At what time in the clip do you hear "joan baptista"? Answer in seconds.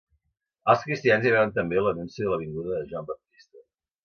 2.95-3.65